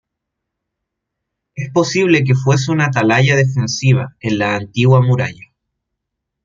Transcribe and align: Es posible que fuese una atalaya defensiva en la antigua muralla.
Es 1.53 1.69
posible 1.71 2.23
que 2.23 2.33
fuese 2.33 2.71
una 2.71 2.85
atalaya 2.85 3.35
defensiva 3.35 4.15
en 4.19 4.39
la 4.39 4.55
antigua 4.55 4.99
muralla. 4.99 5.45